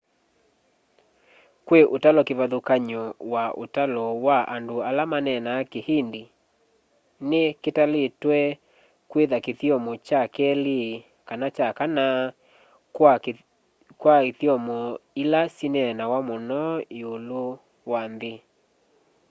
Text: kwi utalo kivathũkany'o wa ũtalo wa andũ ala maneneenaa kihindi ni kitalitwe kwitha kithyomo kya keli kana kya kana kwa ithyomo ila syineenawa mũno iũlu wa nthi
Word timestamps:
kwi 1.65 1.79
utalo 1.95 2.19
kivathũkany'o 2.27 3.03
wa 3.33 3.45
ũtalo 3.63 4.03
wa 4.25 4.37
andũ 4.55 4.75
ala 4.89 5.03
maneneenaa 5.11 5.61
kihindi 5.71 6.23
ni 7.29 7.41
kitalitwe 7.63 8.37
kwitha 9.09 9.37
kithyomo 9.45 9.91
kya 10.07 10.21
keli 10.35 10.81
kana 11.27 11.47
kya 11.55 11.69
kana 11.79 12.05
kwa 14.03 14.15
ithyomo 14.29 14.79
ila 15.23 15.41
syineenawa 15.55 16.19
mũno 16.27 16.61
iũlu 16.99 17.43
wa 17.91 18.01
nthi 18.11 18.33